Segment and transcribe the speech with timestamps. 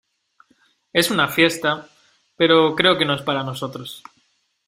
[0.93, 1.87] es una fiesta,
[2.35, 4.01] pero creo que no es para nosotros.